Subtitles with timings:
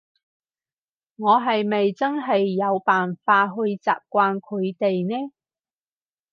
[1.17, 5.31] 我係咪真係有辦法去習慣佢哋呢？